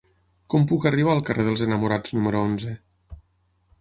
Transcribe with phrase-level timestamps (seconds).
[0.53, 2.77] Com puc arribar al carrer dels Enamorats número onze?